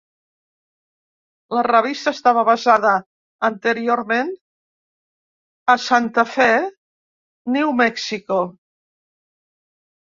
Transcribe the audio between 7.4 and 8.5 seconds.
New Mexico.